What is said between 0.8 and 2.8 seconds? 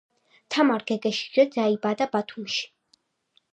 გეგეშიძე დაიბადა ბათუმში